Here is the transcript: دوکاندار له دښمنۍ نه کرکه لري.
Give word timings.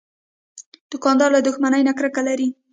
دوکاندار 0.91 1.29
له 1.33 1.41
دښمنۍ 1.47 1.81
نه 1.87 1.93
کرکه 1.97 2.21
لري. 2.27 2.47